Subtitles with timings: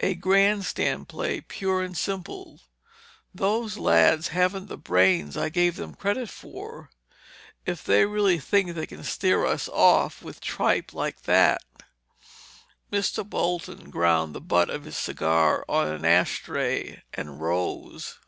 [0.00, 2.62] "A grandstand play, pure and simple.
[3.34, 6.88] Those lads haven't the brains I gave them credit for,
[7.66, 11.62] if they really think they can steer us off with tripe like that!"
[12.90, 13.28] Mr.
[13.28, 18.18] Bolton ground the butt of his cigar on an ashtray, and rose.